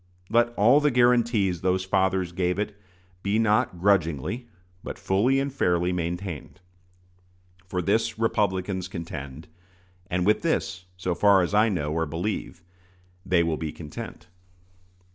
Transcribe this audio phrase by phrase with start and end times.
[0.31, 2.75] Let all the guarantees those fathers gave it
[3.21, 4.47] be not grudgingly,
[4.83, 6.59] but fully and fairly, maintained.
[7.67, 9.47] For this Republicans contend,
[10.07, 12.63] and with this, so far as I know or believe,
[13.23, 14.25] they will be content.